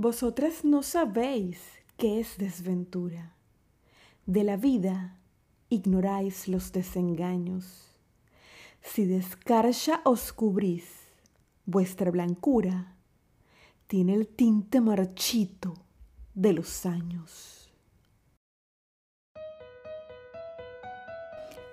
[0.00, 1.58] Vosotras no sabéis
[1.96, 3.34] qué es desventura.
[4.26, 5.18] De la vida
[5.70, 7.88] ignoráis los desengaños.
[8.80, 10.84] Si descarcha os cubrís,
[11.66, 12.94] vuestra blancura
[13.88, 15.74] tiene el tinte marchito
[16.32, 17.57] de los años.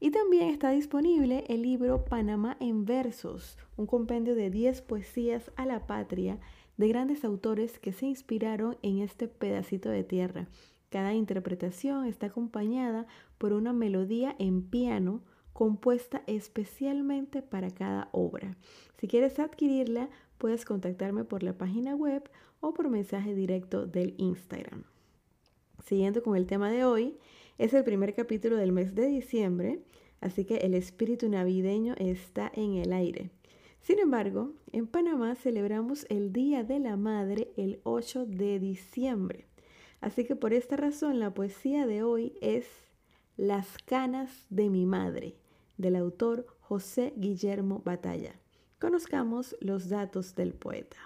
[0.00, 5.66] Y también está disponible el libro Panamá en versos, un compendio de 10 poesías a
[5.66, 6.40] la patria
[6.78, 10.48] de grandes autores que se inspiraron en este pedacito de tierra.
[10.90, 13.06] Cada interpretación está acompañada
[13.38, 15.22] por una melodía en piano,
[15.56, 18.58] compuesta especialmente para cada obra.
[19.00, 22.28] Si quieres adquirirla, puedes contactarme por la página web
[22.60, 24.84] o por mensaje directo del Instagram.
[25.82, 27.16] Siguiendo con el tema de hoy,
[27.56, 29.80] es el primer capítulo del mes de diciembre,
[30.20, 33.30] así que el espíritu navideño está en el aire.
[33.80, 39.46] Sin embargo, en Panamá celebramos el Día de la Madre el 8 de diciembre.
[40.02, 42.66] Así que por esta razón la poesía de hoy es
[43.38, 45.34] Las canas de mi madre
[45.78, 48.34] del autor José Guillermo Batalla.
[48.80, 50.96] Conozcamos los datos del poeta.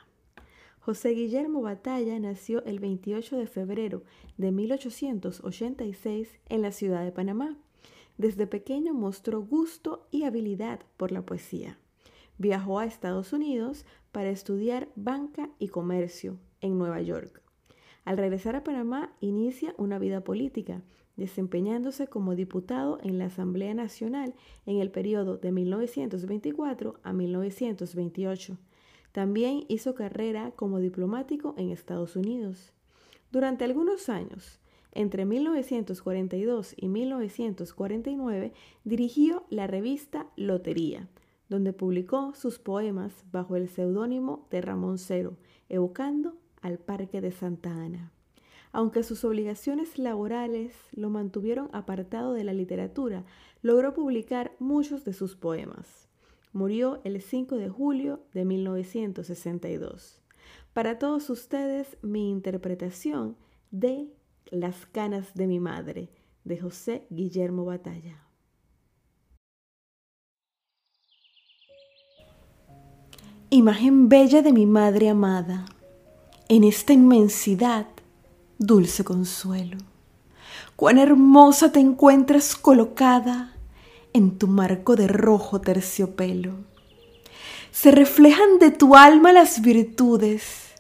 [0.81, 4.03] José Guillermo Batalla nació el 28 de febrero
[4.39, 7.59] de 1886 en la ciudad de Panamá.
[8.17, 11.79] Desde pequeño mostró gusto y habilidad por la poesía.
[12.39, 17.43] Viajó a Estados Unidos para estudiar banca y comercio en Nueva York.
[18.05, 20.83] Al regresar a Panamá inicia una vida política,
[21.17, 24.35] desempeñándose como diputado en la Asamblea Nacional
[24.67, 28.57] en el periodo de 1924 a 1928.
[29.13, 32.73] También hizo carrera como diplomático en Estados Unidos.
[33.31, 34.61] Durante algunos años,
[34.93, 38.53] entre 1942 y 1949,
[38.85, 41.09] dirigió la revista Lotería,
[41.49, 45.37] donde publicó sus poemas bajo el seudónimo de Ramón Cero,
[45.69, 48.13] evocando al Parque de Santa Ana.
[48.73, 53.25] Aunque sus obligaciones laborales lo mantuvieron apartado de la literatura,
[53.63, 56.09] logró publicar muchos de sus poemas.
[56.53, 60.21] Murió el 5 de julio de 1962.
[60.73, 63.37] Para todos ustedes, mi interpretación
[63.71, 64.09] de
[64.51, 66.09] Las canas de mi madre,
[66.45, 68.25] de José Guillermo Batalla.
[73.51, 75.67] Imagen bella de mi madre amada,
[76.51, 77.87] en esta inmensidad
[78.59, 79.77] dulce consuelo.
[80.75, 83.55] Cuán hermosa te encuentras colocada
[84.13, 86.55] en tu marco de rojo terciopelo.
[87.71, 90.73] Se reflejan de tu alma las virtudes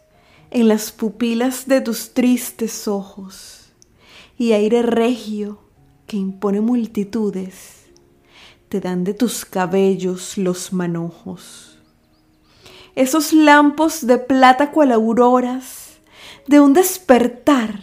[0.50, 3.70] en las pupilas de tus tristes ojos
[4.36, 5.60] y aire regio
[6.08, 7.84] que impone multitudes
[8.68, 11.69] te dan de tus cabellos los manojos.
[12.94, 15.98] Esos lampos de plata cual auroras
[16.46, 17.80] de un despertar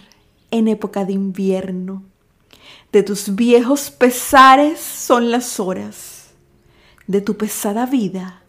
[0.51, 2.04] en época de invierno.
[2.92, 6.31] De tus viejos pesares son las horas,
[7.06, 8.44] de tu pesada vida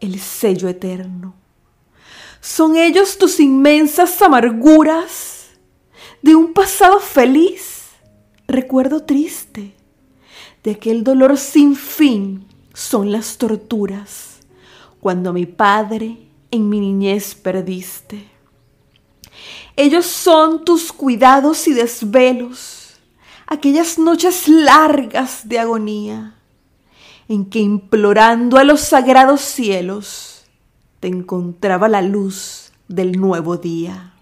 [0.00, 1.34] el sello eterno.
[2.40, 5.50] Son ellos tus inmensas amarguras
[6.22, 7.90] de un pasado feliz,
[8.48, 9.74] recuerdo triste,
[10.64, 14.39] de aquel dolor sin fin son las torturas,
[15.00, 16.18] cuando mi padre
[16.50, 18.28] en mi niñez perdiste.
[19.76, 22.98] Ellos son tus cuidados y desvelos,
[23.46, 26.34] aquellas noches largas de agonía,
[27.28, 30.44] en que implorando a los sagrados cielos
[30.98, 34.12] te encontraba la luz del nuevo día.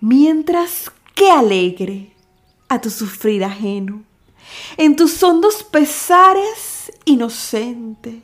[0.00, 2.12] Mientras que alegre
[2.68, 4.04] a tu sufrir ajeno,
[4.76, 8.22] en tus hondos pesares inocente,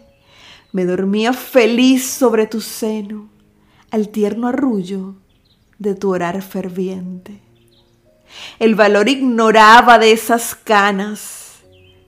[0.74, 3.28] me dormía feliz sobre tu seno,
[3.92, 5.14] al tierno arrullo
[5.78, 7.40] de tu orar ferviente.
[8.58, 11.60] El valor ignoraba de esas canas,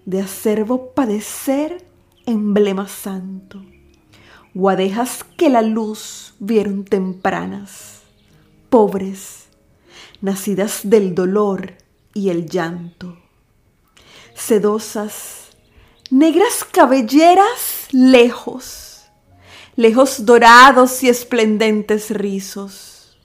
[0.05, 1.87] de acervo padecer
[2.27, 3.65] emblema santo,
[4.53, 8.01] guadejas que la luz vieron tempranas,
[8.69, 9.47] pobres,
[10.21, 11.75] nacidas del dolor
[12.15, 13.17] y el llanto,
[14.35, 15.46] sedosas,
[16.11, 19.07] negras cabelleras lejos,
[19.75, 23.19] lejos dorados y esplendentes rizos.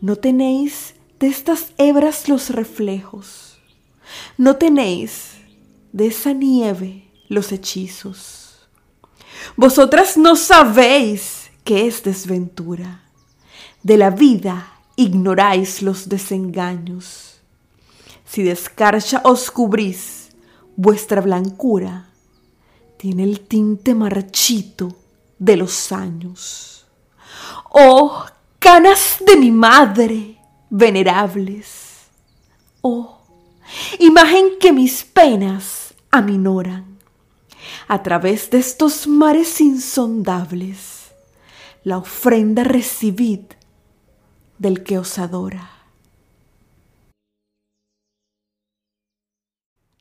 [0.00, 3.58] No tenéis de estas hebras los reflejos.
[4.36, 5.32] No tenéis
[5.92, 8.68] de esa nieve los hechizos.
[9.56, 13.02] Vosotras no sabéis qué es desventura.
[13.82, 17.40] De la vida ignoráis los desengaños.
[18.24, 20.17] Si de escarcha os cubrís,
[20.78, 22.08] vuestra blancura
[22.98, 24.94] tiene el tinte marchito
[25.36, 26.86] de los años.
[27.70, 28.24] Oh,
[28.60, 30.38] canas de mi madre,
[30.70, 32.06] venerables.
[32.80, 33.18] Oh,
[33.98, 36.96] imagen que mis penas aminoran.
[37.88, 41.10] A través de estos mares insondables,
[41.82, 43.40] la ofrenda recibid
[44.58, 45.77] del que os adora.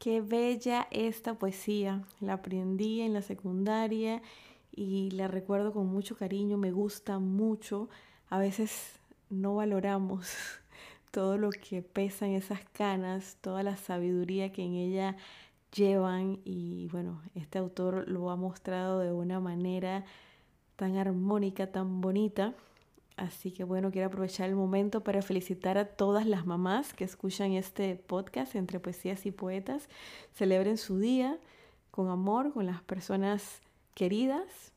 [0.08, 2.02] Qué bella esta poesía.
[2.22, 4.22] La aprendí en la secundaria
[4.72, 7.90] y la recuerdo con mucho cariño, me gusta mucho.
[8.30, 10.30] A veces no valoramos
[11.12, 15.18] todo lo que pesan esas canas, toda la sabiduría que en ella
[15.76, 20.06] llevan y bueno, este autor lo ha mostrado de una manera
[20.78, 22.54] tan armónica, tan bonita.
[23.18, 27.54] Así que bueno, quiero aprovechar el momento para felicitar a todas las mamás que escuchan
[27.54, 29.90] este podcast entre poesías y poetas.
[30.34, 31.40] Celebren su día
[31.90, 33.62] con amor, con las personas
[33.96, 34.72] queridas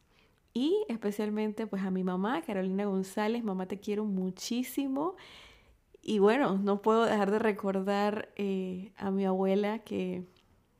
[0.54, 5.16] y especialmente pues a mi mamá, Carolina González, mamá te quiero muchísimo.
[6.02, 10.24] Y bueno, no puedo dejar de recordar eh, a mi abuela que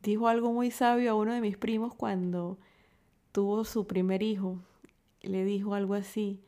[0.03, 2.59] dijo algo muy sabio a uno de mis primos cuando
[3.33, 4.59] tuvo su primer hijo.
[5.21, 6.41] Le dijo algo así,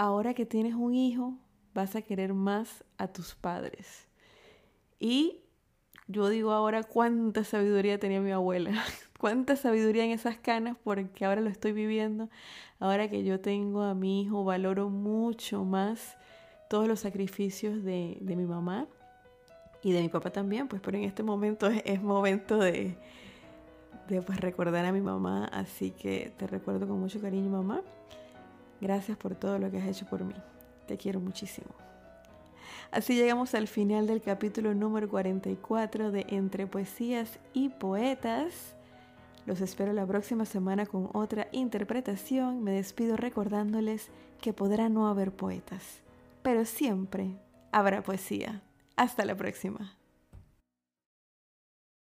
[0.00, 1.34] ahora que tienes un hijo,
[1.74, 4.08] vas a querer más a tus padres.
[4.98, 5.40] Y
[6.08, 8.82] yo digo ahora cuánta sabiduría tenía mi abuela.
[9.20, 12.30] cuánta sabiduría en esas canas porque ahora lo estoy viviendo.
[12.78, 16.16] Ahora que yo tengo a mi hijo, valoro mucho más
[16.70, 18.86] todos los sacrificios de, mi mamá
[19.82, 22.96] y de mi papá también, pues pero en este momento es, momento de,
[24.08, 27.82] de pues, recordar a mi mamá, así que te recuerdo con mucho cariño mamá.
[28.80, 30.34] Gracias por todo lo que has hecho por mí.
[30.86, 31.68] Te quiero muchísimo.
[32.90, 38.74] Así llegamos al final del capítulo número 44 de Entre Poesías y Poetas.
[39.46, 42.62] Los espero la próxima semana con otra interpretación.
[42.62, 44.08] Me despido recordándoles
[44.40, 46.02] que podrá no haber poetas,
[46.42, 47.36] pero siempre
[47.70, 48.62] habrá poesía.
[48.96, 49.99] Hasta la próxima.